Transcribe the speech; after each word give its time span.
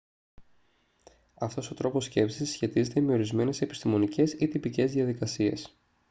αυτός 1.33 1.71
ο 1.71 1.73
τρόπος 1.73 2.05
σκέψης 2.05 2.47
συσχετίζεται 2.49 3.01
με 3.01 3.13
ορισμένες 3.13 3.61
επιστημονικές 3.61 4.33
ή 4.33 4.47
τυπικές 4.47 4.91
διαδικασίες 4.91 5.75